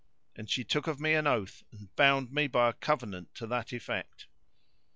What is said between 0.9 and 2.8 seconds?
me an oath and bound me by a